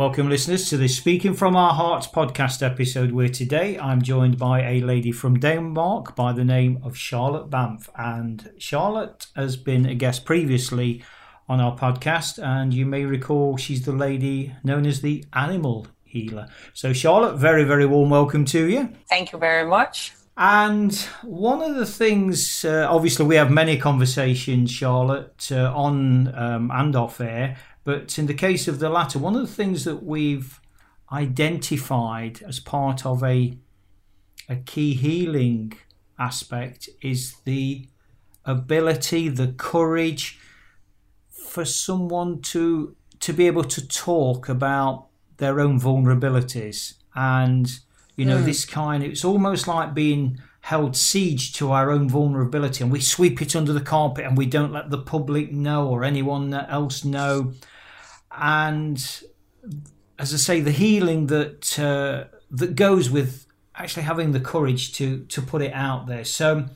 [0.00, 4.62] Welcome, listeners, to the Speaking from Our Hearts podcast episode, where today I'm joined by
[4.62, 7.90] a lady from Denmark by the name of Charlotte Banff.
[7.94, 11.04] And Charlotte has been a guest previously
[11.50, 16.48] on our podcast, and you may recall she's the lady known as the Animal Healer.
[16.72, 18.88] So, Charlotte, very, very warm welcome to you.
[19.06, 20.14] Thank you very much.
[20.38, 26.70] And one of the things, uh, obviously, we have many conversations, Charlotte, uh, on um,
[26.72, 30.02] and off air but in the case of the latter, one of the things that
[30.02, 30.60] we've
[31.10, 33.56] identified as part of a
[34.48, 35.72] a key healing
[36.18, 37.86] aspect is the
[38.44, 40.38] ability, the courage
[41.28, 47.80] for someone to to be able to talk about their own vulnerabilities and
[48.16, 48.44] you know mm.
[48.44, 53.40] this kind it's almost like being held siege to our own vulnerability and we sweep
[53.40, 57.52] it under the carpet and we don't let the public know or anyone else know
[58.30, 59.22] and
[60.20, 65.24] as I say, the healing that uh, that goes with actually having the courage to
[65.24, 66.24] to put it out there.
[66.24, 66.66] So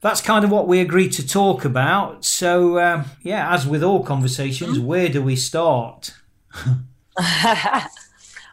[0.00, 2.24] that's kind of what we agreed to talk about.
[2.24, 4.86] So uh, yeah, as with all conversations, mm-hmm.
[4.86, 6.14] where do we start?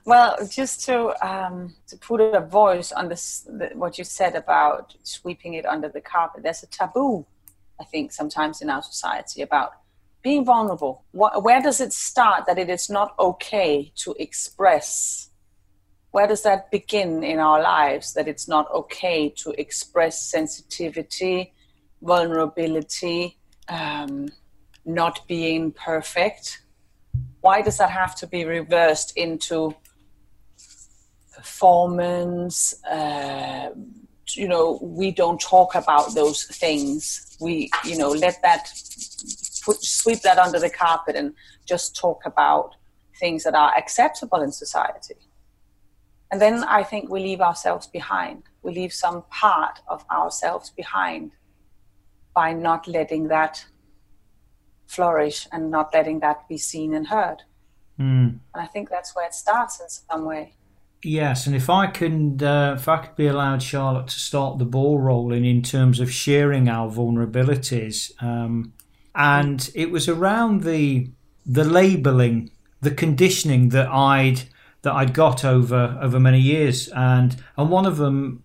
[0.05, 4.95] well, just to um, to put a voice on this, the, what you said about
[5.03, 6.43] sweeping it under the carpet.
[6.43, 7.25] There's a taboo,
[7.79, 9.73] I think, sometimes in our society about
[10.25, 15.29] being vulnerable where does it start that it is not okay to express
[16.09, 21.53] where does that begin in our lives that it's not okay to express sensitivity
[22.01, 23.37] vulnerability
[23.69, 24.27] um,
[24.83, 26.63] not being perfect
[27.41, 29.75] why does that have to be reversed into
[31.45, 32.57] performance
[32.97, 33.69] uh,
[34.41, 38.63] you know we don't talk about those things we you know let that
[39.65, 41.33] put, sweep that under the carpet and
[41.65, 42.75] just talk about
[43.19, 45.15] things that are acceptable in society.
[46.31, 48.43] And then I think we leave ourselves behind.
[48.61, 51.31] We leave some part of ourselves behind
[52.33, 53.65] by not letting that
[54.87, 57.43] flourish and not letting that be seen and heard.
[57.99, 58.39] Mm.
[58.53, 60.55] And I think that's where it starts in some way.
[61.03, 64.65] Yes, and if I can, uh, if I could be allowed, Charlotte, to start the
[64.65, 68.73] ball rolling in terms of sharing our vulnerabilities, um,
[69.13, 71.11] and it was around the
[71.45, 72.49] the labeling,
[72.81, 74.43] the conditioning that I'd
[74.81, 78.43] that I'd got over over many years, and and one of them,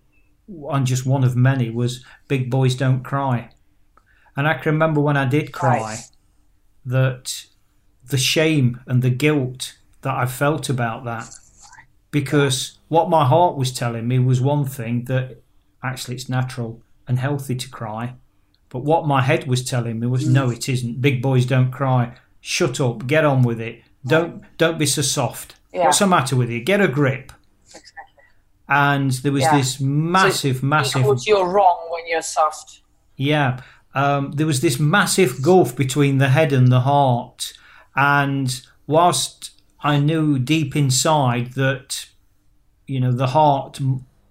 [0.69, 3.49] and just one of many, was "Big Boys Don't Cry,"
[4.37, 5.97] and I can remember when I did cry,
[6.85, 7.45] that
[8.05, 11.33] the shame and the guilt that I felt about that,
[12.11, 15.41] because what my heart was telling me was one thing that
[15.81, 18.15] actually it's natural and healthy to cry,
[18.69, 21.01] but what my head was telling me was, no, it isn't.
[21.01, 22.15] Big boys don't cry.
[22.39, 23.07] Shut up.
[23.07, 23.83] Get on with it.
[24.05, 25.55] Don't don't be so soft.
[25.73, 25.85] Yeah.
[25.85, 26.61] What's the matter with you?
[26.61, 27.31] Get a grip.
[27.65, 28.23] Exactly.
[28.67, 29.57] And there was yeah.
[29.57, 31.01] this massive, so massive.
[31.03, 32.81] Because you're wrong when you're soft.
[33.15, 33.61] Yeah.
[33.93, 37.53] Um, there was this massive gulf between the head and the heart.
[37.95, 39.51] And whilst
[39.83, 42.07] I knew deep inside that,
[42.87, 43.79] you know, the heart,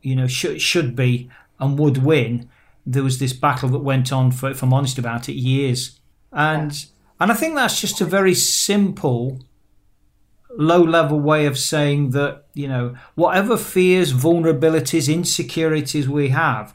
[0.03, 2.49] you know, should should be and would win,
[2.87, 6.01] there was this battle that went on for, if I'm honest about it, years.
[6.33, 6.87] And
[7.19, 9.41] and I think that's just a very simple,
[10.57, 16.75] low level way of saying that, you know, whatever fears, vulnerabilities, insecurities we have,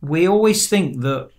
[0.00, 1.30] we always think that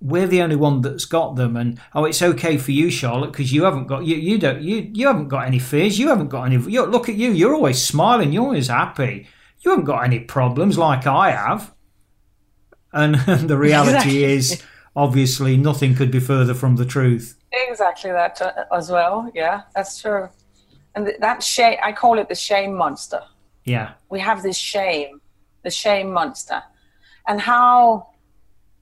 [0.00, 3.52] we're the only one that's got them and oh it's okay for you charlotte because
[3.52, 6.44] you haven't got you you don't you you haven't got any fears you haven't got
[6.44, 9.26] any you, look at you you're always smiling you're always happy.
[9.60, 11.74] You haven't got any problems like i have.
[12.94, 13.14] And,
[13.48, 14.24] the reality exactly.
[14.24, 14.62] is
[14.96, 17.38] obviously nothing could be further from the truth.
[17.52, 20.28] Exactly that uh, as well yeah that's true.
[20.94, 23.22] And that shame i call it the shame monster.
[23.64, 23.92] Yeah.
[24.08, 25.20] We have this shame
[25.62, 26.62] the shame monster.
[27.28, 28.10] And how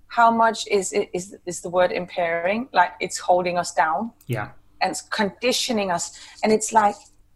[0.08, 4.50] how much is it is is the word impairing like it's holding us down yeah
[4.80, 6.94] and it's conditioning us and it's like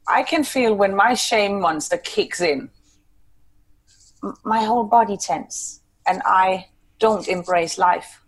[0.09, 2.71] i can feel when my shame monster kicks in
[4.45, 8.23] my whole body tense and I don't embrace life.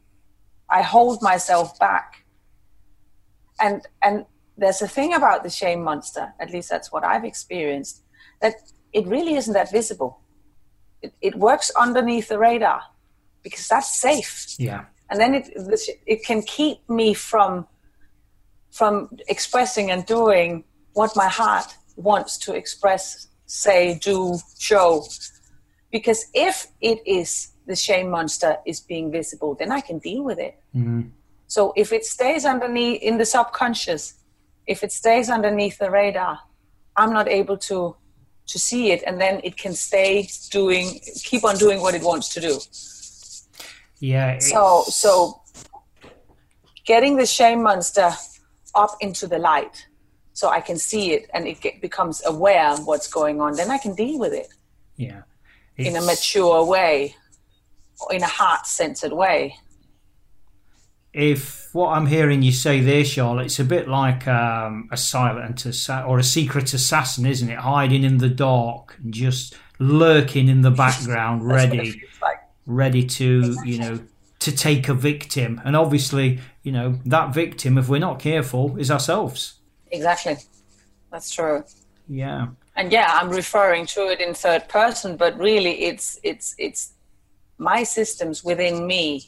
[0.68, 2.24] I hold myself back.
[3.60, 4.26] And and
[4.56, 8.02] there's a thing about the shame monster, at least that's what I've experienced,
[8.40, 8.54] that
[8.92, 10.20] it really isn't that visible.
[11.02, 12.82] It, it works underneath the radar
[13.44, 14.56] because that's safe.
[14.58, 14.86] Yeah.
[15.10, 15.46] And then it
[16.06, 17.68] it can keep me from
[18.72, 20.64] from expressing and doing
[20.94, 25.06] what my heart wants to express, say, do, show.
[25.92, 30.40] Because if it is the shame monster is being visible, then I can deal with
[30.40, 30.58] it.
[30.74, 31.02] Mm-hmm.
[31.46, 34.14] So if it stays underneath in the subconscious,
[34.66, 36.40] if it stays underneath the radar,
[36.96, 37.96] I'm not able to
[38.46, 42.28] to see it, and then it can stay doing, keep on doing what it wants
[42.28, 42.60] to do.
[44.00, 44.38] Yeah.
[44.38, 45.40] So so
[46.84, 48.10] getting the shame monster
[48.74, 49.86] up into the light,
[50.32, 53.56] so I can see it, and it get, becomes aware of what's going on.
[53.56, 54.48] Then I can deal with it.
[54.96, 55.22] Yeah.
[55.76, 57.16] In a mature way,
[58.10, 59.56] in a heart-centered way
[61.14, 65.64] if what I'm hearing you say there, Charlotte, it's a bit like um, a silent
[65.64, 67.58] assa- or a secret assassin, isn't it?
[67.58, 72.38] Hiding in the dark, and just lurking in the background, ready, like.
[72.66, 74.00] Ready to you know
[74.40, 75.60] to take a victim.
[75.64, 79.54] And obviously, you know that victim, if we're not careful, is ourselves.
[79.90, 80.36] Exactly,
[81.10, 81.64] that's true.
[82.08, 82.48] Yeah.
[82.76, 86.92] And yeah, I'm referring to it in third person, but really, it's it's it's
[87.58, 89.26] my systems within me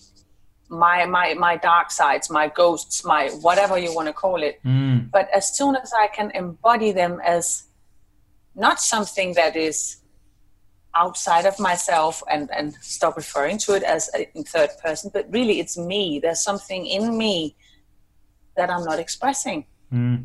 [0.69, 5.09] my my my dark sides my ghosts my whatever you want to call it mm.
[5.13, 7.69] but as soon as i can embody them as
[8.57, 9.99] not something that is
[10.97, 15.61] outside of myself and and stop referring to it as in third person but really
[15.61, 17.55] it's me there's something in me
[18.57, 20.25] that i'm not expressing mm.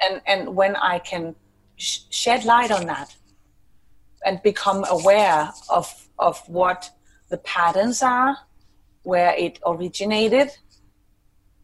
[0.00, 1.34] and and when i can
[1.76, 3.14] sh- shed light on that
[4.24, 6.90] and become aware of of what
[7.28, 8.36] the patterns are
[9.02, 10.50] where it originated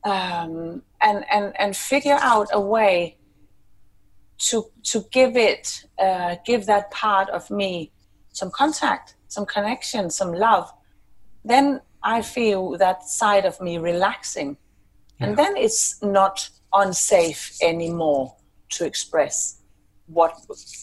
[0.04, 3.17] um, and, and, and figure out a way
[4.38, 7.92] to, to give it, uh, give that part of me
[8.32, 10.72] some contact, some connection, some love,
[11.44, 14.56] then I feel that side of me relaxing.
[15.20, 15.28] Yeah.
[15.28, 18.36] And then it's not unsafe anymore
[18.70, 19.60] to express
[20.06, 20.34] what,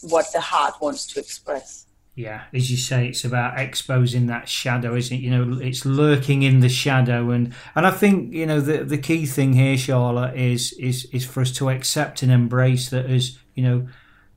[0.02, 1.86] what the heart wants to express
[2.16, 5.20] yeah, as you say, it's about exposing that shadow, isn't it?
[5.20, 8.96] You know, it's lurking in the shadow, and and I think you know the the
[8.96, 13.38] key thing here, Charlotte, is is is for us to accept and embrace that as
[13.56, 13.88] you know,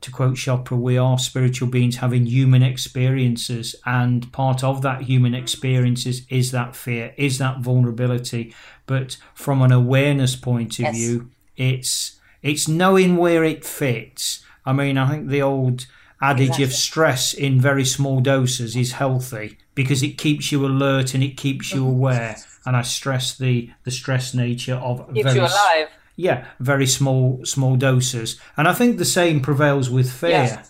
[0.02, 5.36] to quote Chopra, we are spiritual beings having human experiences, and part of that human
[5.36, 8.56] experiences is that fear, is that vulnerability,
[8.86, 10.96] but from an awareness point of yes.
[10.96, 14.44] view, it's it's knowing where it fits.
[14.66, 15.86] I mean, I think the old
[16.22, 16.64] adage exactly.
[16.64, 21.38] of stress in very small doses is healthy because it keeps you alert and it
[21.38, 21.92] keeps you mm-hmm.
[21.92, 22.38] aware.
[22.66, 25.90] And I stress the the stress nature of keeps very you alive.
[26.20, 28.40] Yeah, very small small doses.
[28.58, 30.64] And I think the same prevails with fear.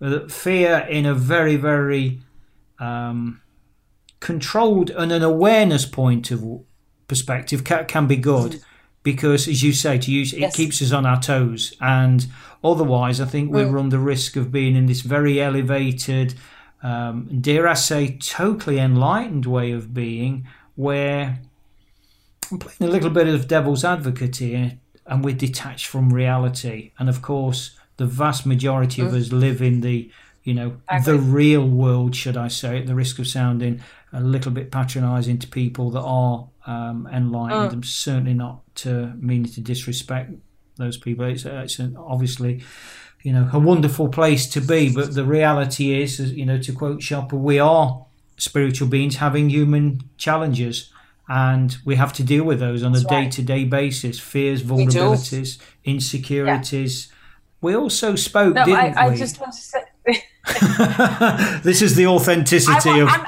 [0.00, 0.26] Yeah.
[0.28, 2.20] Fear in a very very
[2.78, 3.40] um,
[4.20, 6.64] controlled and an awareness point of
[7.08, 8.52] perspective can, can be good.
[8.52, 8.64] Mm.
[9.02, 10.54] Because, as you say, to use it yes.
[10.54, 12.26] keeps us on our toes, and
[12.62, 16.34] Otherwise, I think we run the risk of being in this very elevated,
[16.82, 21.40] um, dare I say, totally enlightened way of being, where
[22.52, 24.78] I'm playing a little bit of devil's advocate here,
[25.10, 26.92] and we're detached from reality.
[26.98, 30.10] And of course, the vast majority of us live in the,
[30.44, 34.52] you know, the real world, should I say, at the risk of sounding a little
[34.52, 37.70] bit patronising to people that are um, enlightened.
[37.70, 37.74] Mm.
[37.74, 40.32] I'm certainly not uh, meaning to disrespect
[40.76, 41.26] those people.
[41.26, 42.62] It's, uh, it's an, obviously,
[43.22, 44.94] you know, a wonderful place to be.
[44.94, 50.00] But the reality is, you know, to quote Chopra, we are spiritual beings having human
[50.16, 50.90] challenges.
[51.32, 54.64] And we have to deal with those on That's a day to day basis fears,
[54.64, 57.06] vulnerabilities, insecurities.
[57.08, 57.16] Yeah.
[57.60, 59.14] We also spoke, no, didn't I, we?
[59.14, 59.78] I just want to say.
[61.62, 63.08] this is the authenticity I, of.
[63.08, 63.26] I'm, I'm,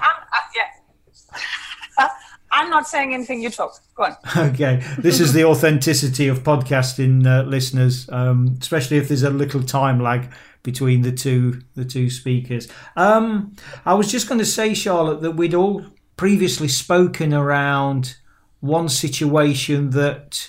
[0.56, 2.08] yeah.
[2.50, 3.78] I'm not saying anything you talk.
[3.94, 4.16] Go on.
[4.36, 9.62] Okay, this is the authenticity of podcasting uh, listeners, um, especially if there's a little
[9.62, 10.28] time lag
[10.64, 12.66] between the two the two speakers.
[12.96, 13.54] Um,
[13.86, 15.86] I was just going to say, Charlotte, that we'd all
[16.22, 18.14] previously spoken around
[18.60, 20.48] one situation that,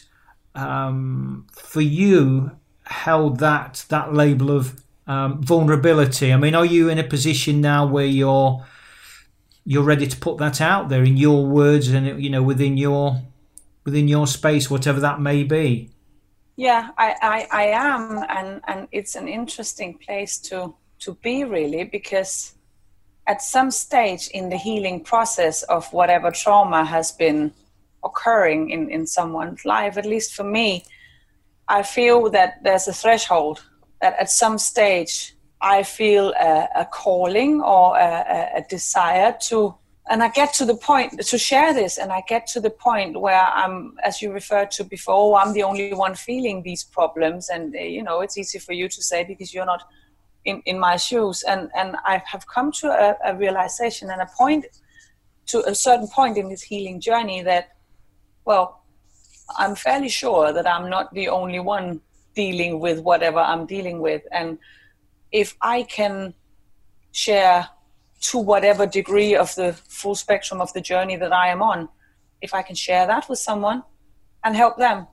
[0.53, 2.51] um, for you,
[2.83, 6.31] held that that label of um, vulnerability.
[6.31, 8.63] I mean, are you in a position now where you're
[9.65, 13.23] you're ready to put that out there in your words and you know within your
[13.83, 15.89] within your space, whatever that may be.
[16.55, 21.83] Yeah, I, I, I am, and and it's an interesting place to to be really
[21.83, 22.53] because
[23.27, 27.53] at some stage in the healing process of whatever trauma has been
[28.03, 30.83] occurring in, in someone's life, at least for me,
[31.67, 33.63] I feel that there's a threshold
[34.01, 39.73] that at some stage I feel a, a calling or a, a, desire to,
[40.09, 43.21] and I get to the point to share this, and I get to the point
[43.21, 47.73] where I'm, as you referred to before, I'm the only one feeling these problems, and
[47.73, 49.83] you know it's easy for you to say because you're not
[50.45, 54.29] in, in my shoes, and and I have come to a, a realization and a
[54.37, 54.65] point
[55.47, 57.75] to a certain point in this healing journey that,
[58.45, 58.83] well,
[59.57, 62.01] I'm fairly sure that I'm not the only one
[62.33, 64.57] dealing with whatever I'm dealing with, and
[65.31, 66.33] if I can
[67.11, 67.67] share
[68.21, 71.89] to whatever degree of the full spectrum of the journey that I am on,
[72.41, 73.83] if I can share that with someone
[74.43, 75.07] and help them,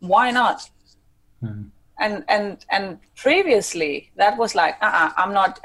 [0.00, 0.68] why not?
[1.42, 1.68] Mm-hmm.
[2.04, 5.60] And and and previously that was like, uh-uh, I'm not,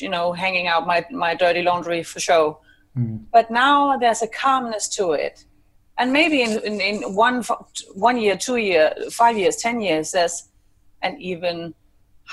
[0.00, 2.60] you know, hanging out my my dirty laundry for show.
[2.96, 3.24] Mm-hmm.
[3.32, 5.44] But now there's a calmness to it,
[5.98, 7.42] and maybe in, in, in one
[7.94, 10.36] one year, two year, five years, ten years, there's
[11.02, 11.74] an even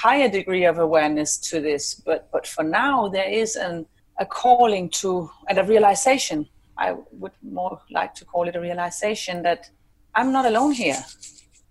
[0.06, 1.96] higher degree of awareness to this.
[2.06, 3.86] But but for now, there is an
[4.20, 6.48] a calling to and a realization.
[6.78, 9.72] I would more like to call it a realization that
[10.14, 11.04] I'm not alone here.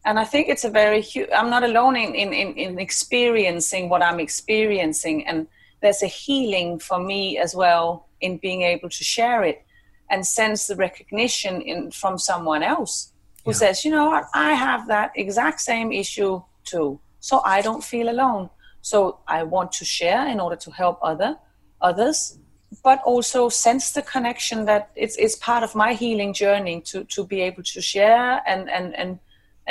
[0.04, 1.04] And I think it's a very
[1.34, 5.26] I'm not alone in, in, in, in experiencing what I'm experiencing.
[5.26, 5.46] And
[5.80, 9.64] there's a healing for me as well in being able to share it
[10.10, 13.12] and sense the recognition in from someone else
[13.44, 13.56] who yeah.
[13.56, 18.08] says, you know what, I have that exact same issue too so I don't feel
[18.10, 18.50] alone.
[18.82, 21.38] So I want to share in order to help other
[21.80, 22.38] others,
[22.82, 27.24] but also sense the connection that it's it's part of my healing journey to to
[27.24, 29.20] be able to share and and and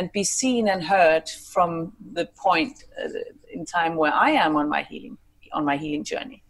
[0.02, 3.10] and be seen and heard from the point uh,
[3.54, 5.18] in time where I am on my healing
[5.54, 6.44] on my healing journey.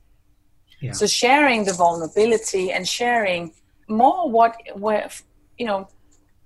[0.80, 0.94] Yeah.
[0.94, 3.54] So sharing the vulnerability and sharing
[3.90, 5.10] more what where
[5.58, 5.90] you know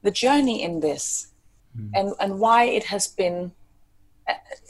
[0.01, 1.05] the journey in this
[1.77, 1.91] mm.
[1.93, 3.51] and and why it has been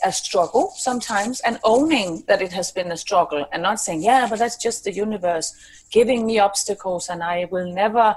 [0.03, 4.27] a struggle sometimes and owning that it has been a struggle and not saying yeah
[4.29, 5.47] but that's just the universe
[5.97, 8.07] giving me obstacles and i will never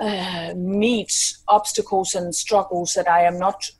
[0.00, 1.12] uh, meet
[1.48, 3.70] obstacles and struggles that i am not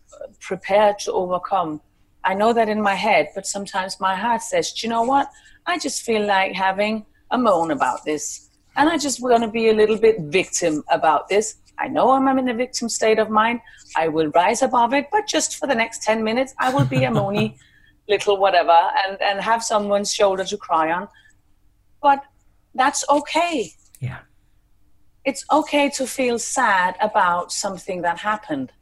[0.40, 1.80] prepared to overcome
[2.24, 5.30] i know that in my head but sometimes my heart says do you know what
[5.66, 9.70] i just feel like having a moan about this and i just want to be
[9.70, 13.60] a little bit victim about this I know I'm in a victim state of mind.
[13.96, 17.04] I will rise above it, but just for the next 10 minutes, I will be
[17.04, 17.56] a moany
[18.08, 21.08] little whatever and, and have someone's shoulder to cry on.
[22.02, 22.22] But
[22.74, 23.72] that's okay.
[23.98, 24.18] Yeah.
[25.30, 28.72] It's okay to feel sad about something that happened.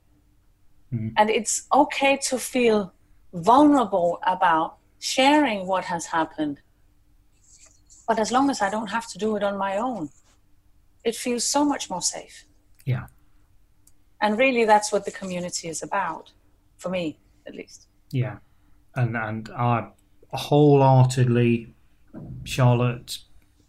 [0.93, 1.11] Mm-hmm.
[1.19, 2.79] And it's okay to feel
[3.35, 6.57] vulnerable about sharing what has happened.
[8.09, 10.09] But as long as I don't have to do it on my own,
[11.05, 12.47] it feels so much more safe.
[12.87, 13.07] Yeah.
[14.23, 16.33] And really, that's what the community is about,
[16.79, 17.89] for me at least.
[18.11, 18.39] Yeah.
[18.95, 19.89] And, and I
[20.33, 21.75] wholeheartedly,
[22.45, 23.19] Charlotte,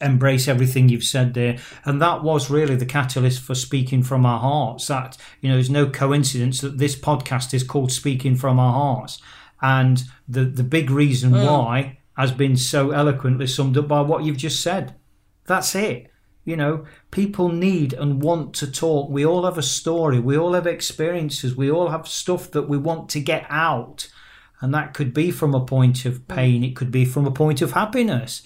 [0.01, 1.57] embrace everything you've said there.
[1.85, 4.87] And that was really the catalyst for speaking from our hearts.
[4.87, 9.21] That, you know, there's no coincidence that this podcast is called Speaking from Our Hearts.
[9.61, 11.45] And the, the big reason mm.
[11.45, 14.95] why has been so eloquently summed up by what you've just said.
[15.45, 16.11] That's it.
[16.45, 19.09] You know, people need and want to talk.
[19.09, 20.19] We all have a story.
[20.19, 21.55] We all have experiences.
[21.55, 24.09] We all have stuff that we want to get out.
[24.61, 27.61] And that could be from a point of pain, it could be from a point
[27.61, 28.41] of happiness.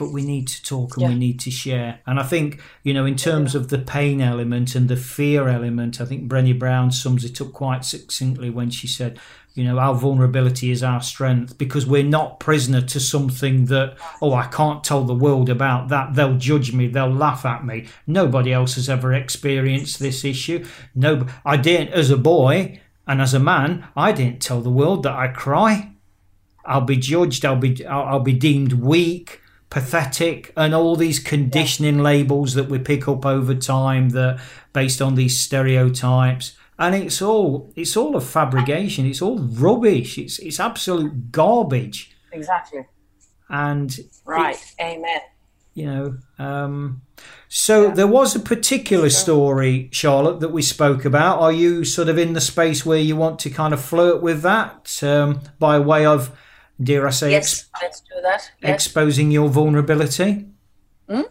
[0.00, 1.08] But we need to talk and yeah.
[1.10, 2.00] we need to share.
[2.06, 3.60] And I think, you know, in terms yeah.
[3.60, 7.52] of the pain element and the fear element, I think Brené Brown sums it up
[7.52, 9.20] quite succinctly when she said,
[9.52, 14.32] you know, our vulnerability is our strength because we're not prisoner to something that, oh,
[14.32, 16.14] I can't tell the world about that.
[16.14, 16.86] They'll judge me.
[16.86, 17.88] They'll laugh at me.
[18.06, 20.64] Nobody else has ever experienced this issue.
[20.94, 23.86] No, I didn't as a boy and as a man.
[23.94, 25.92] I didn't tell the world that I cry.
[26.64, 27.44] I'll be judged.
[27.44, 29.39] I'll be I'll, I'll be deemed weak,
[29.70, 34.40] pathetic, and all these conditioning labels that we pick up over time that
[34.72, 39.06] based on these stereotypes and it's all it's all a fabrication.
[39.06, 40.16] It's all rubbish.
[40.18, 42.16] It's it's absolute garbage.
[42.32, 42.86] Exactly.
[43.50, 45.20] And right, amen.
[45.74, 47.02] You know, um,
[47.48, 47.94] so yeah.
[47.94, 51.38] there was a particular story, Charlotte, that we spoke about.
[51.38, 54.42] Are you sort of in the space where you want to kind of flirt with
[54.42, 56.36] that um, by way of,
[56.82, 58.50] dare I say, yes, exp- let's do that.
[58.62, 58.74] Yes.
[58.74, 60.46] Exposing your vulnerability.
[61.08, 61.26] Mm?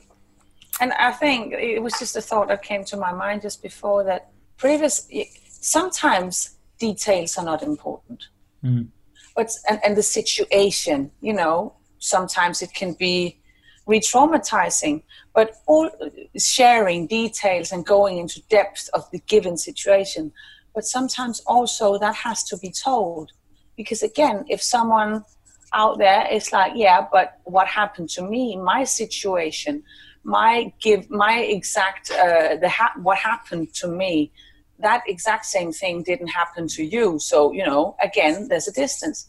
[0.82, 4.03] And I think it was just a thought that came to my mind just before
[4.06, 5.08] that previous
[5.46, 8.27] sometimes details are not important
[8.63, 8.88] mm.
[9.36, 13.39] but and, and the situation you know sometimes it can be
[13.88, 15.01] re-traumatizing
[15.34, 15.89] but all
[16.38, 20.32] sharing details and going into depth of the given situation
[20.75, 23.32] but sometimes also that has to be told
[23.75, 25.24] because again if someone
[25.73, 29.83] out there it's like yeah but what happened to me my situation
[30.23, 34.31] my give my exact uh, the ha- what happened to me
[34.79, 37.19] that exact same thing didn't happen to you.
[37.19, 39.27] So you know again there's a distance.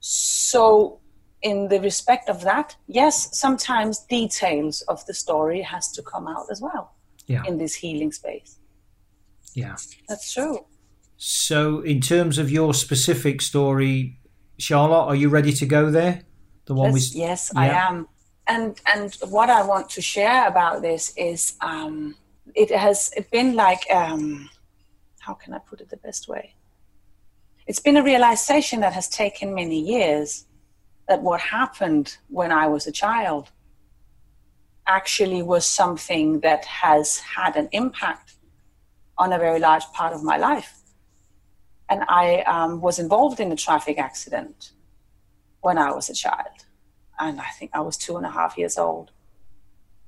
[0.00, 1.00] So
[1.42, 6.46] in the respect of that yes sometimes details of the story has to come out
[6.50, 6.92] as well
[7.26, 7.42] yeah.
[7.46, 8.58] in this healing space.
[9.54, 9.76] Yeah.
[10.08, 10.66] That's true.
[11.16, 14.18] So in terms of your specific story
[14.58, 16.22] charlotte are you ready to go there
[16.66, 17.60] the one yes, we yes yeah.
[17.60, 18.08] i am
[18.46, 22.14] and and what I want to share about this is um,
[22.54, 24.48] it has been like um,
[25.18, 26.54] how can I put it the best way?
[27.66, 30.46] It's been a realization that has taken many years
[31.08, 33.50] that what happened when I was a child
[34.86, 38.34] actually was something that has had an impact
[39.18, 40.75] on a very large part of my life.
[41.88, 44.72] And I um, was involved in a traffic accident
[45.60, 46.66] when I was a child
[47.18, 49.10] and I think I was two and a half years old.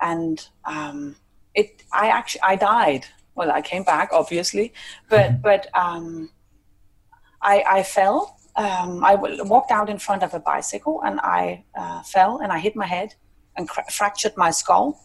[0.00, 1.16] And um,
[1.54, 3.06] it, I actually, I died.
[3.34, 4.72] Well, I came back, obviously,
[5.08, 5.42] but mm-hmm.
[5.42, 6.30] but um,
[7.40, 8.36] I, I fell.
[8.56, 12.58] Um, I walked out in front of a bicycle and I uh, fell and I
[12.58, 13.14] hit my head
[13.56, 15.00] and cr- fractured my skull.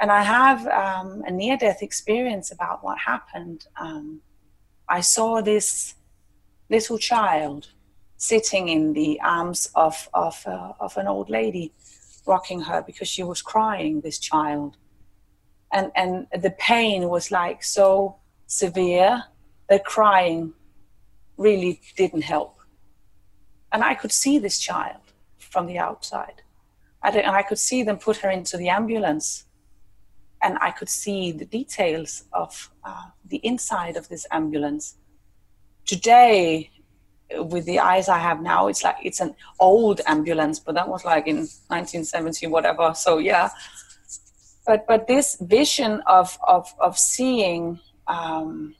[0.00, 3.66] And I have um, a near-death experience about what happened.
[4.90, 5.94] I saw this
[6.68, 7.68] little child
[8.16, 11.72] sitting in the arms of of, uh, of an old lady,
[12.26, 14.00] rocking her because she was crying.
[14.00, 14.76] This child,
[15.72, 18.16] and and the pain was like so
[18.46, 19.24] severe.
[19.68, 20.52] The crying
[21.36, 22.56] really didn't help,
[23.72, 25.00] and I could see this child
[25.38, 26.42] from the outside,
[27.02, 29.46] I and I could see them put her into the ambulance.
[30.42, 34.96] And I could see the details of uh, the inside of this ambulance.
[35.84, 36.70] Today,
[37.38, 41.04] with the eyes I have now, it's like it's an old ambulance, but that was
[41.04, 42.92] like in 1970, whatever.
[42.94, 43.50] So yeah,
[44.66, 48.74] but but this vision of of of seeing um,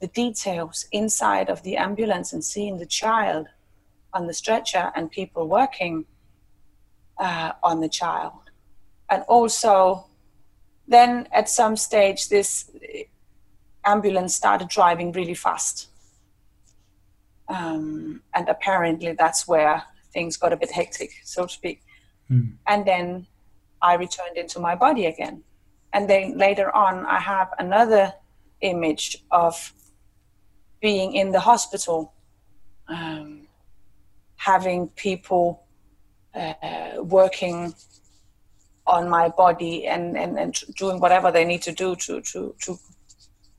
[0.00, 3.48] the details inside of the ambulance and seeing the child
[4.12, 6.04] on the stretcher and people working
[7.18, 8.50] uh, on the child,
[9.10, 10.06] and also
[10.90, 12.70] then at some stage this
[13.86, 15.90] ambulance started driving really fast
[17.50, 21.82] um, and apparently that's where things got a bit hectic, so to speak.
[22.30, 22.52] Mm.
[22.66, 23.26] And then
[23.82, 25.42] I returned into my body again.
[25.92, 28.12] And then later on, I have another
[28.60, 29.72] image of
[30.80, 32.12] being in the hospital,
[32.88, 33.48] um,
[34.36, 35.64] having people
[36.34, 37.74] uh, working
[38.90, 42.76] on my body and, and, and doing whatever they need to do to, to, to,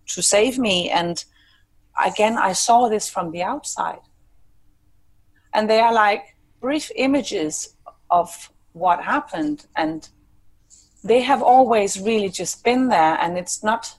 [0.07, 0.89] to save me.
[0.89, 1.23] And
[2.03, 4.01] again, I saw this from the outside.
[5.53, 7.75] And they are like brief images
[8.09, 9.65] of what happened.
[9.75, 10.07] And
[11.03, 13.17] they have always really just been there.
[13.21, 13.95] And it's not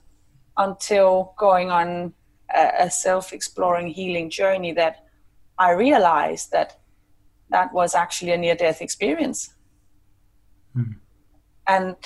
[0.59, 2.12] until going on
[2.55, 5.07] a, a self exploring healing journey that
[5.59, 6.79] I realized that
[7.51, 9.55] that was actually a near death experience.
[10.77, 10.97] Mm.
[11.66, 11.96] And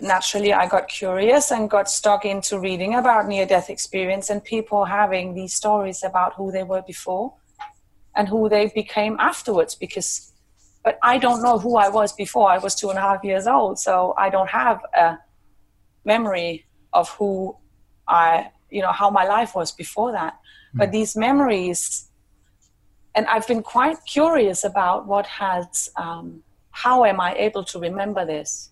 [0.00, 4.84] naturally I got curious and got stuck into reading about near death experience and people
[4.84, 7.34] having these stories about who they were before
[8.16, 10.32] and who they became afterwards because
[10.84, 13.46] but I don't know who I was before I was two and a half years
[13.46, 15.18] old so I don't have a
[16.04, 17.56] memory of who
[18.08, 20.78] I you know how my life was before that mm.
[20.78, 22.08] but these memories
[23.14, 26.42] and I've been quite curious about what has um,
[26.82, 28.70] how am I able to remember this?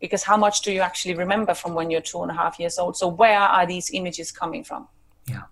[0.00, 2.78] Because how much do you actually remember from when you're two and a half years
[2.78, 2.96] old?
[2.96, 4.86] So where are these images coming from?
[5.26, 5.44] Yeah.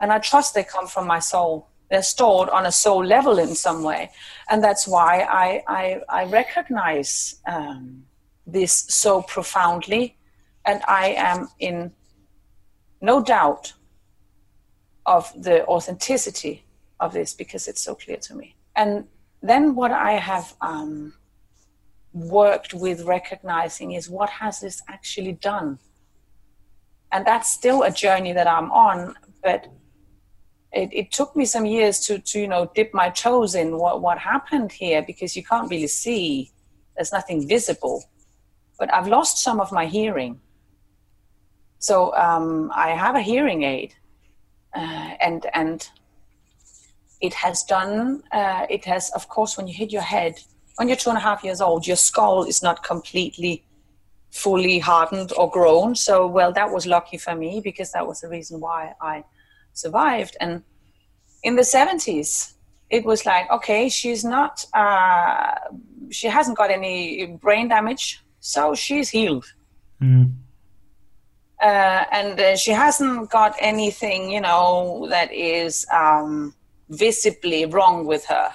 [0.00, 1.68] And i trust they come from my soul.
[1.90, 4.10] They're stored on a soul level in some way.
[4.50, 5.12] And that's why
[5.44, 5.84] i i,
[6.20, 8.04] I recognize um,
[8.46, 10.16] this so profoundly.
[10.64, 11.92] And i am in
[13.00, 13.72] no doubt
[15.06, 16.64] of the authenticity
[16.98, 18.56] of this because it's so clear to me.
[18.76, 19.06] And
[19.42, 21.12] then what i have um,
[22.12, 25.78] worked with recognizing is what has this actually done?
[27.12, 29.66] And that's still a journey that i'm on but
[30.72, 34.00] it, it took me some years to, to you know dip my toes in what,
[34.00, 36.52] what happened here because you can't really see.
[36.96, 38.04] There's nothing visible.
[38.78, 40.40] But i've lost some of my hearing.
[41.78, 43.94] So um, i have a hearing aid
[44.74, 45.88] uh, and and
[47.20, 50.40] it has done, uh, it has, of course, when you hit your head,
[50.76, 53.64] when you're two and a half years old, your skull is not completely
[54.30, 55.94] fully hardened or grown.
[55.94, 59.24] So, well, that was lucky for me because that was the reason why I
[59.72, 60.36] survived.
[60.40, 60.62] And
[61.42, 62.54] in the 70s,
[62.88, 65.54] it was like, okay, she's not, uh,
[66.10, 69.52] she hasn't got any brain damage, so she's healed.
[70.00, 70.32] Mm.
[71.62, 76.54] Uh, and uh, she hasn't got anything, you know, that is um,
[76.90, 78.52] visibly wrong with her.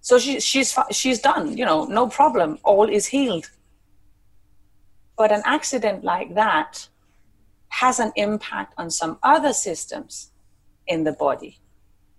[0.00, 2.58] So she, she's she's done, you know, no problem.
[2.64, 3.50] All is healed.
[5.16, 6.88] But an accident like that
[7.68, 10.32] has an impact on some other systems
[10.86, 11.58] in the body.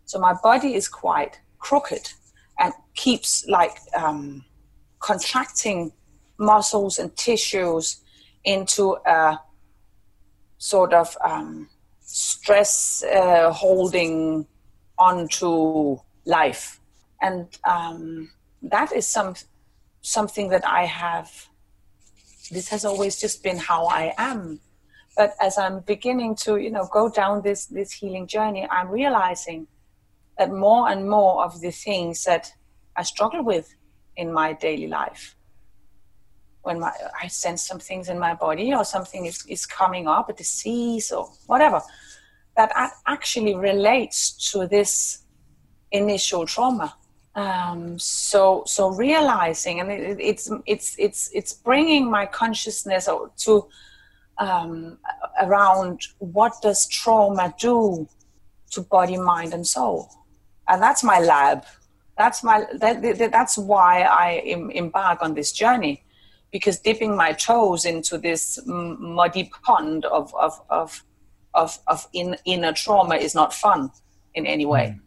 [0.06, 2.12] So my body is quite crooked
[2.60, 4.46] and keeps like um,
[5.00, 5.92] contracting
[6.38, 8.02] muscles and tissues
[8.44, 9.40] into a
[10.58, 11.70] sort of um,
[12.02, 14.46] stress uh, holding
[15.00, 16.80] onto life.
[17.22, 18.30] And um,
[18.62, 19.36] that is some
[20.02, 21.50] something that I have
[22.52, 24.60] this has always just been how I am.
[25.16, 29.68] But as I'm beginning to, you know, go down this this healing journey, I'm realizing
[30.38, 32.54] that more and more of the things that
[32.96, 33.76] I struggle with
[34.16, 35.36] in my daily life,
[36.62, 40.30] when my, I sense some things in my body or something is, is coming up,
[40.30, 41.82] a disease or whatever,
[42.60, 45.24] that actually relates to this
[45.92, 46.94] initial trauma.
[47.36, 53.08] Um, so so realizing and it, it's it's it's it's bringing my consciousness
[53.44, 53.68] to
[54.40, 54.98] um,
[55.42, 58.10] around what does trauma do
[58.72, 60.10] to body mind and soul.
[60.68, 61.64] And that's my lab.
[62.18, 66.04] That's my that, that that's why i em, embark on this journey
[66.52, 71.04] because dipping my toes into this muddy pond of of of
[71.54, 73.92] of, of in, inner trauma is not fun
[74.34, 74.96] in any way.
[74.96, 75.02] Mm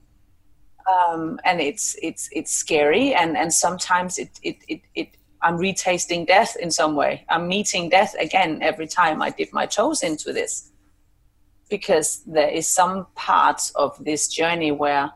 [0.86, 3.14] um, and it's it's it's scary.
[3.14, 5.08] And and sometimes it, it it it
[5.42, 7.24] i'm retasting death in some way.
[7.28, 10.70] I'm meeting death again every time i dip my toes into this.
[11.68, 15.10] Because there is some parts of this journey where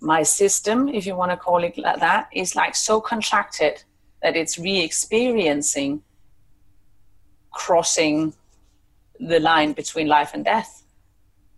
[0.00, 3.84] my system if you want to call it like that is like so contracted
[4.22, 6.02] that it's re-experiencing
[7.50, 8.32] crossing
[9.20, 10.80] the line between life and death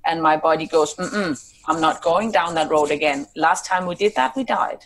[0.04, 3.28] and my body goes mm I'm not going down that road again.
[3.36, 4.84] Last time we did that, we died.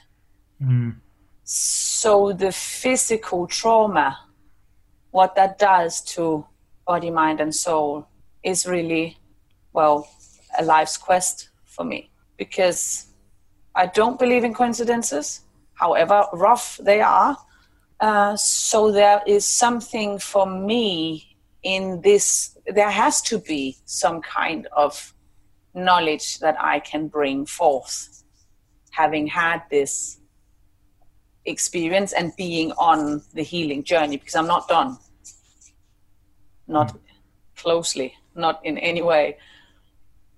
[0.62, 0.96] Mm.
[1.42, 4.18] So the physical trauma,
[5.10, 6.44] what that does to
[6.86, 8.06] body, mind, and soul
[8.42, 9.16] is really,
[9.72, 10.06] well,
[10.58, 13.06] a life's quest for me because
[13.74, 15.40] I don't believe in coincidences,
[15.72, 17.38] however rough they are.
[18.00, 21.25] Uh, so there is something for me
[21.66, 25.12] in this, there has to be some kind of
[25.74, 28.22] knowledge that I can bring forth,
[28.92, 30.20] having had this
[31.44, 34.96] experience and being on the healing journey, because I'm not done,
[36.68, 37.00] not mm.
[37.56, 39.36] closely, not in any way.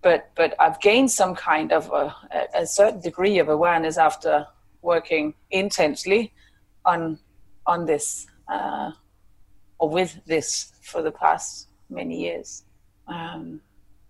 [0.01, 2.14] But but I've gained some kind of a,
[2.55, 4.47] a certain degree of awareness after
[4.81, 6.33] working intensely
[6.87, 7.19] on
[7.67, 8.93] on this uh,
[9.79, 12.64] or with this for the past many years.
[13.07, 13.61] Um,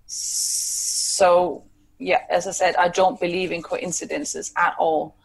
[0.06, 1.64] so
[1.98, 5.16] yeah as i said i don't believe in coincidences at all.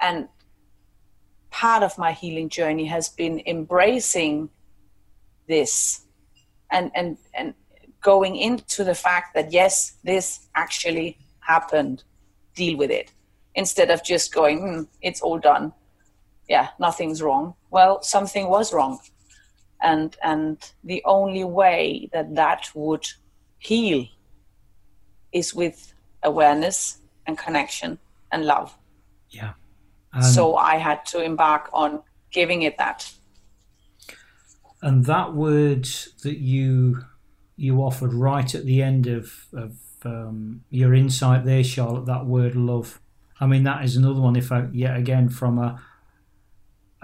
[0.00, 0.28] And
[1.50, 4.50] part of my healing journey has been embracing
[5.48, 6.02] this
[6.70, 7.54] and and and
[8.00, 12.04] going into the fact that yes this actually happened.
[12.54, 13.12] Deal with it.
[13.54, 15.72] Instead of just going hmm, it's all done.
[16.48, 17.54] Yeah nothing's wrong.
[17.70, 18.98] Well something was wrong
[19.84, 23.06] and and the only way that that would
[23.58, 24.06] heal
[25.32, 27.98] is with awareness and connection
[28.32, 28.76] and love.
[29.30, 29.52] Yeah.
[30.12, 33.12] Um, so I had to embark on giving it that.
[34.82, 35.88] And that word
[36.22, 37.04] that you
[37.56, 42.56] you offered right at the end of, of um, your insight there, Charlotte, that word
[42.56, 43.00] love.
[43.40, 44.36] I mean, that is another one.
[44.36, 45.80] If I yet again from a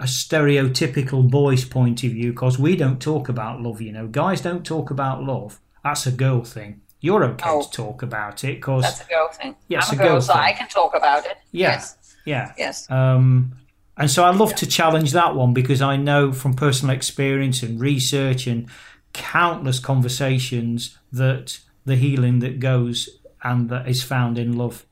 [0.01, 3.81] a stereotypical boy's point of view, because we don't talk about love.
[3.81, 5.61] You know, guys don't talk about love.
[5.83, 9.27] That's a girl thing you're okay oh, to talk about it because that's a girl
[9.29, 9.55] thing.
[9.67, 11.37] Yes, I'm a, girl, girl so I can talk about it.
[11.51, 12.15] Yeah, yes.
[12.25, 12.89] yeah, yes.
[12.89, 13.55] Um,
[13.97, 14.57] and so I love yeah.
[14.57, 18.69] to challenge that one because I know from personal experience and research and
[19.13, 23.09] countless conversations that the healing that goes
[23.43, 24.85] and that is found in love.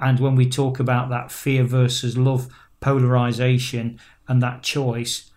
[0.00, 2.48] And when we talk about that fear versus love
[2.80, 5.30] polarization and that choice,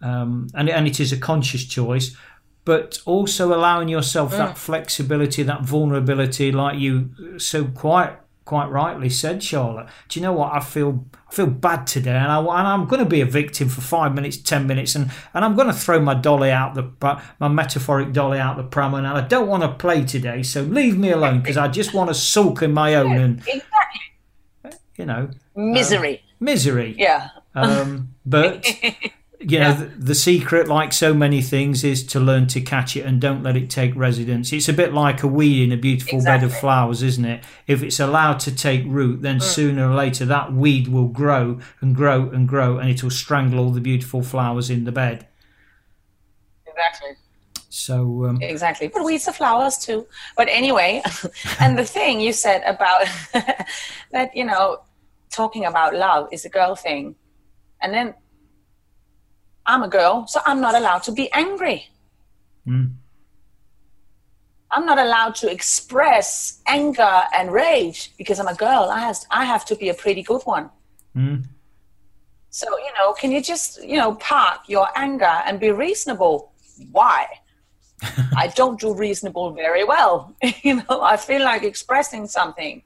[0.00, 2.16] um, and, and it is a conscious choice,
[2.64, 4.58] but also allowing yourself that mm.
[4.58, 8.16] flexibility, that vulnerability, like you uh, so quite
[8.48, 9.88] quite rightly said, Charlotte.
[10.08, 11.04] Do you know what I feel?
[11.30, 14.14] I feel bad today, and, I, and I'm going to be a victim for five
[14.14, 16.90] minutes, ten minutes, and, and I'm going to throw my dolly out the
[17.38, 20.42] my metaphoric dolly out the pram, and I don't want to play today.
[20.42, 24.80] So leave me alone because I just want to sulk in my own and exactly.
[24.96, 26.22] you know uh, Misery.
[26.40, 26.94] Misery.
[26.98, 27.28] yeah.
[27.54, 28.98] Um, but you know,
[29.40, 29.72] Yeah.
[29.72, 33.42] the, the secret, like so many things, is to learn to catch it and don't
[33.42, 34.52] let it take residence.
[34.52, 37.44] It's a bit like a weed in a beautiful bed of flowers, isn't it?
[37.66, 41.94] If it's allowed to take root, then sooner or later that weed will grow and
[41.94, 45.26] grow and grow, and it'll strangle all the beautiful flowers in the bed.
[46.66, 47.10] Exactly.
[47.70, 48.88] So, um, Exactly.
[48.88, 50.06] But weeds are flowers too.
[50.36, 51.02] But anyway,
[51.60, 53.04] and the thing you said about
[54.12, 54.80] that, you know,
[55.30, 57.14] talking about love is a girl thing.
[57.80, 58.14] And then
[59.66, 61.88] I'm a girl, so I'm not allowed to be angry.
[62.66, 62.94] Mm.
[64.70, 68.90] I'm not allowed to express anger and rage because I'm a girl.
[68.90, 70.70] I has I have to be a pretty good one.
[71.16, 71.44] Mm.
[72.50, 76.52] So, you know, can you just, you know, park your anger and be reasonable?
[76.92, 77.26] Why?
[78.36, 80.34] I don't do reasonable very well.
[80.62, 82.82] you know, I feel like expressing something.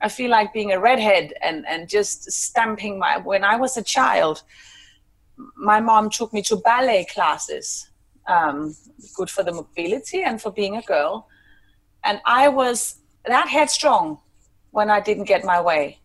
[0.00, 3.18] I feel like being a redhead and, and just stamping my.
[3.18, 4.42] When I was a child,
[5.56, 7.90] my mom took me to ballet classes,
[8.26, 8.74] um,
[9.14, 11.28] good for the mobility and for being a girl.
[12.04, 14.18] And I was that headstrong
[14.70, 15.98] when I didn't get my way.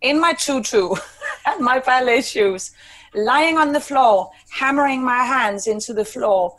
[0.00, 0.94] In my tutu
[1.46, 2.70] and my ballet shoes,
[3.14, 6.56] lying on the floor, hammering my hands into the floor,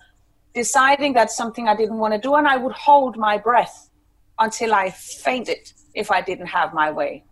[0.53, 3.89] deciding that's something I didn't want to do, and I would hold my breath
[4.39, 7.23] until I fainted if I didn't have my way.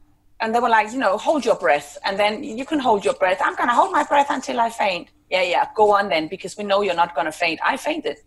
[0.42, 3.14] And they were like, you know, hold your breath, and then you can hold your
[3.14, 3.40] breath.
[3.42, 5.08] I'm going to hold my breath until I faint.
[5.30, 7.60] Yeah, yeah, go on then, because we know you're not going to faint.
[7.64, 8.18] I fainted.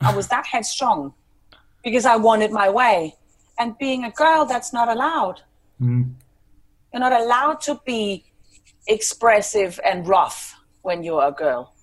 [0.00, 1.14] I was that headstrong
[1.82, 3.16] because I wanted my way.
[3.58, 5.40] And being a girl, that's not allowed.
[5.80, 6.14] Mm.
[6.92, 8.24] You're not allowed to be
[8.86, 11.74] expressive and rough when you're a girl.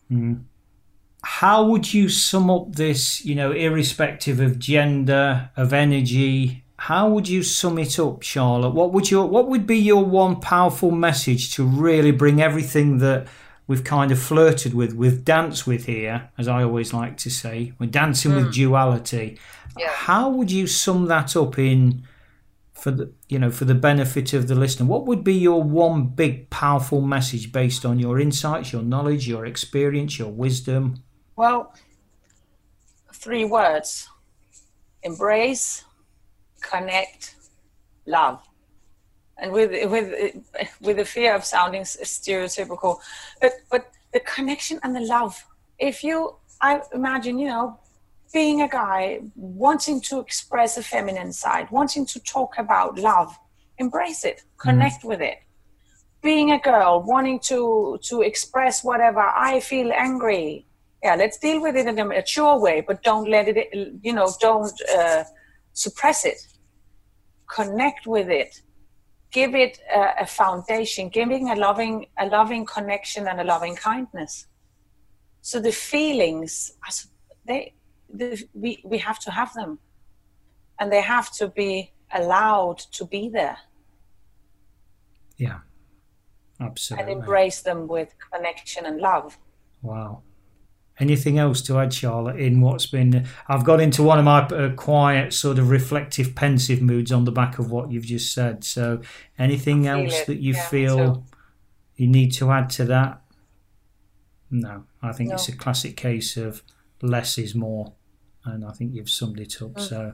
[1.23, 6.62] how would you sum up this, you know, irrespective of gender, of energy?
[6.87, 8.71] How would you sum it up, Charlotte?
[8.71, 13.25] What would your what would be your one powerful message to really bring everything that
[13.67, 17.71] we've kind of flirted with, with dance with here, as I always like to say,
[17.79, 18.51] we're dancing with hmm.
[18.51, 19.39] duality.
[19.79, 19.91] Yeah.
[19.91, 22.05] How would you sum that up in
[22.73, 24.85] for the you know for the benefit of the listener?
[24.85, 29.45] What would be your one big powerful message based on your insights, your knowledge, your
[29.45, 30.95] experience, your wisdom?
[31.37, 31.73] Well,
[33.13, 34.09] three words
[35.01, 35.85] embrace,
[36.63, 37.35] connect,
[38.05, 38.41] love.
[39.37, 40.35] And with, with,
[40.81, 42.99] with the fear of sounding stereotypical,
[43.41, 45.43] but, but the connection and the love.
[45.79, 47.79] If you, I imagine, you know,
[48.33, 53.37] being a guy, wanting to express a feminine side, wanting to talk about love,
[53.77, 55.37] embrace it, connect with it.
[56.21, 60.65] Being a girl, wanting to to express whatever I feel angry,
[61.03, 63.57] yeah, let's deal with it in a mature way, but don't let it,
[64.01, 65.25] you know, don't uh,
[65.73, 66.39] suppress it.
[67.47, 68.61] Connect with it.
[69.31, 74.47] Give it a, a foundation, giving a loving, a loving connection and a loving kindness.
[75.41, 77.07] So the feelings, as-
[77.45, 77.73] they,
[78.53, 79.79] we we have to have them,
[80.79, 83.57] and they have to be allowed to be there
[85.37, 85.59] Yeah,
[86.61, 87.11] Absolutely.
[87.13, 89.37] and embrace them with connection and love.
[89.81, 90.21] Wow.
[90.99, 93.25] Anything else to add, Charlotte, in what's been.
[93.47, 97.31] I've got into one of my uh, quiet, sort of reflective, pensive moods on the
[97.31, 98.63] back of what you've just said.
[98.63, 99.01] So,
[99.39, 100.27] anything else it.
[100.27, 101.23] that you Yeah, feel too.
[101.95, 103.21] you need to add to that?
[104.51, 105.35] No, I think No.
[105.35, 106.61] it's a classic case of
[107.01, 107.93] less is more.
[108.45, 109.73] And I think you've summed it up.
[109.73, 109.81] Mm.
[109.89, 110.13] So,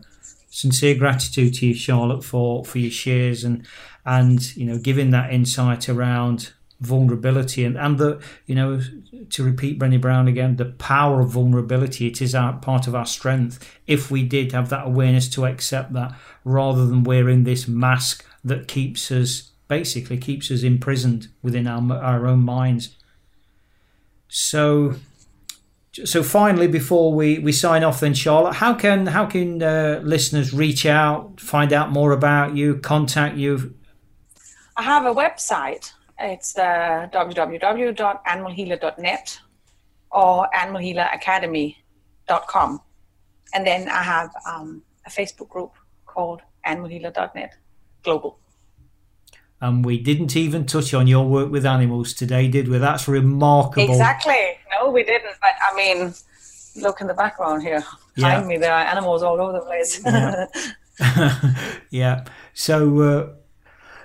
[0.49, 3.65] sincere gratitude to you, Charlotte, for, for your shares and,
[4.05, 8.81] and, you know, giving that insight around vulnerability and, and the, you know,
[9.29, 12.07] to repeat Brené Brown again, the power of vulnerability.
[12.07, 15.93] It is our part of our strength if we did have that awareness to accept
[15.93, 16.13] that
[16.43, 22.27] rather than wearing this mask that keeps us basically keeps us imprisoned within our, our
[22.27, 22.95] own minds.
[24.27, 24.95] So,
[26.05, 30.53] so finally, before we, we sign off, then Charlotte, how can how can uh, listeners
[30.53, 33.75] reach out, find out more about you, contact you?
[34.75, 35.91] I have a website.
[36.19, 39.39] It's uh, www.animalhealer.net
[40.11, 42.81] or animalhealeracademy.com.
[43.53, 45.73] And then I have um, a Facebook group
[46.05, 47.55] called animalhealer.net
[48.03, 48.37] global.
[49.61, 52.77] And we didn't even touch on your work with animals today, did we?
[52.77, 53.89] That's remarkable.
[53.89, 54.57] Exactly.
[54.71, 55.35] No, we didn't.
[55.41, 56.13] But I mean,
[56.77, 57.83] look in the background here.
[58.15, 60.01] Behind me, there are animals all over the place.
[60.05, 60.45] Yeah.
[61.89, 62.25] yeah.
[62.53, 63.29] So, uh,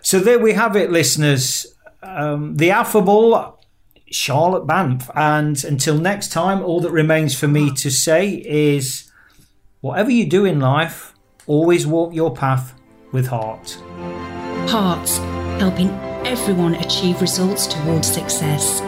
[0.00, 1.73] so there we have it, listeners.
[2.04, 3.58] Um, the affable
[4.10, 5.10] Charlotte Banff.
[5.14, 9.10] And until next time, all that remains for me to say is
[9.80, 11.14] whatever you do in life,
[11.46, 12.74] always walk your path
[13.12, 13.72] with heart.
[14.68, 15.18] Hearts,
[15.60, 15.90] helping
[16.24, 18.80] everyone achieve results towards success.